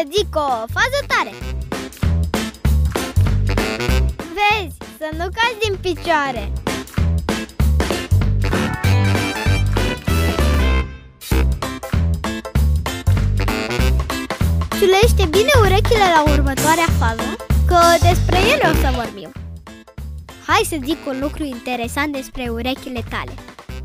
[0.00, 1.32] să zic o fază tare.
[4.36, 6.52] Vezi, să nu cazi din picioare.
[14.78, 17.36] Ciulește bine urechile la următoarea fază
[17.66, 19.32] Că despre ele o să vorbim.
[20.46, 23.34] Hai să zic un lucru interesant despre urechile tale.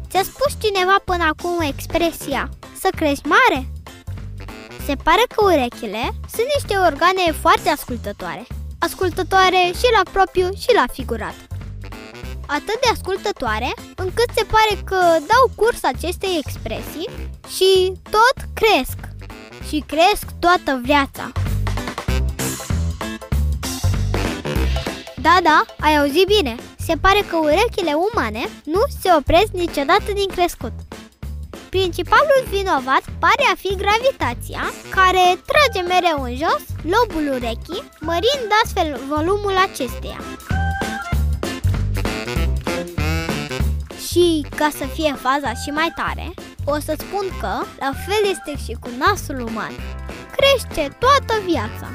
[0.09, 2.49] Ți-a spus cineva până acum expresia
[2.81, 3.74] Să crești mare?
[4.85, 6.03] Se pare că urechile
[6.35, 8.47] sunt niște organe foarte ascultătoare
[8.79, 11.35] Ascultătoare și la propriu și la figurat
[12.45, 14.99] Atât de ascultătoare încât se pare că
[15.31, 17.09] dau curs acestei expresii
[17.55, 18.97] și tot cresc
[19.67, 21.31] și cresc toată viața.
[25.15, 26.55] Da, da, ai auzit bine.
[26.77, 30.71] Se pare că urechile umane nu se opresc niciodată din crescut.
[31.75, 38.99] Principalul vinovat pare a fi gravitația, care trage mereu în jos lobul urechii, mărind astfel
[39.07, 40.21] volumul acesteia.
[44.07, 46.33] Și ca să fie faza și mai tare,
[46.65, 49.73] o să spun că la fel este și cu nasul uman.
[50.35, 51.87] Crește toată viața.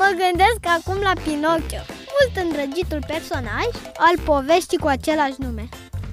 [0.00, 1.82] Mă gândesc acum la Pinocchio,
[2.14, 3.68] mult îndrăgitul personaj
[4.06, 5.68] al poveștii cu același nume.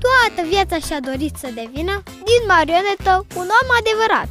[0.05, 4.29] Toată viața și-a dorit să devină, din marionetă, un om adevărat.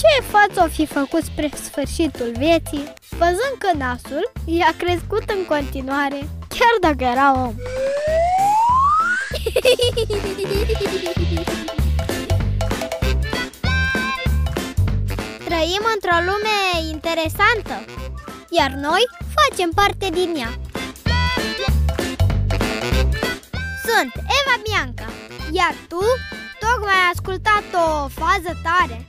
[0.00, 6.20] Ce față o fi făcut spre sfârșitul vieții, văzând că nasul i-a crescut în continuare,
[6.56, 7.54] chiar dacă era om.
[15.44, 16.56] Trăim într-o lume
[16.92, 17.76] interesantă,
[18.50, 19.02] iar noi
[19.36, 20.50] facem parte din ea.
[23.86, 25.06] Sunt Eva Bianca,
[25.52, 26.00] iar tu
[26.58, 29.06] tocmai ai ascultat o fază tare.